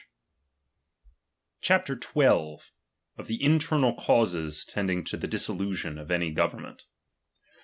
[0.01, 0.03] ■^
[1.61, 2.65] CHAPTER XII.
[3.23, 6.87] THE INTERNAL CAUSES TENDING TO THE DISSOLU TION OF ANY GOVERNMENT.